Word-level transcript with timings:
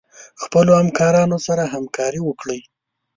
خپلو 0.41 0.71
همکارانو 0.81 1.37
سره 1.47 1.63
همکاري 1.73 2.21
وکړئ. 2.23 2.59